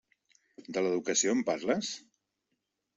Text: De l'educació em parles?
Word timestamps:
De 0.77 0.83
l'educació 0.87 1.37
em 1.37 1.47
parles? 1.53 1.95